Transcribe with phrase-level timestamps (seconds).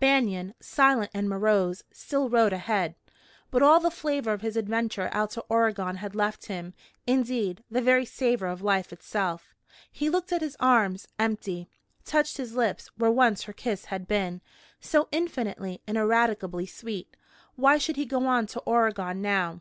[0.00, 2.96] Banion, silent and morose, still rode ahead,
[3.52, 6.74] but all the flavor of his adventure out to Oregon had left him
[7.06, 9.54] indeed, the very savor of life itself.
[9.92, 11.68] He looked at his arms, empty;
[12.04, 14.40] touched his lips, where once her kiss had been,
[14.80, 17.14] so infinitely and ineradicably sweet.
[17.54, 19.60] Why should he go on to Oregon now?